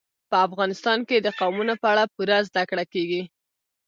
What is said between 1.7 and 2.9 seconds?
په اړه پوره زده کړه